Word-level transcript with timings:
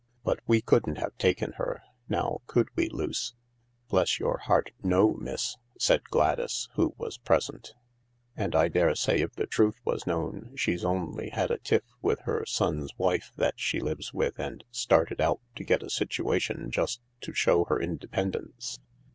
But 0.23 0.39
we 0.47 0.61
couldn't 0.61 0.97
have 0.97 1.15
taken 1.19 1.51
her— 1.57 1.83
now, 2.09 2.39
could 2.47 2.69
we, 2.75 2.89
Luce?"" 2.89 3.35
Bless 3.91 4.19
your 4.19 4.39
heart, 4.39 4.71
no, 4.81 5.13
miss," 5.13 5.57
said 5.77 6.09
Gladys, 6.09 6.69
who 6.73 6.95
was 6.97 7.19
present; 7.19 7.75
188 8.33 8.33
THE 8.33 8.47
LARK" 8.57 8.65
and 8.65 8.65
I 8.65 8.79
daresay 8.79 9.21
if 9.21 9.33
the 9.35 9.45
truth 9.45 9.75
was 9.85 10.07
known 10.07 10.53
she's 10.55 10.83
only 10.83 11.29
had 11.29 11.51
a 11.51 11.59
tiff 11.59 11.83
with 12.01 12.21
her 12.21 12.47
son's 12.47 12.97
wife 12.97 13.31
that 13.35 13.59
she 13.59 13.79
lives 13.79 14.11
with 14.11 14.39
and 14.39 14.63
started 14.71 15.21
out 15.21 15.39
to 15.53 15.63
get 15.63 15.83
a 15.83 15.89
situation 15.91 16.71
just 16.71 16.99
to 17.19 17.31
show 17.31 17.65
her 17.65 17.79
independence." 17.79 18.79